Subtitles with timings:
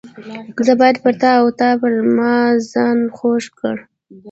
[0.65, 2.35] زه باید پر تا او ته پر ما
[2.71, 3.83] ځان خوږ کړې.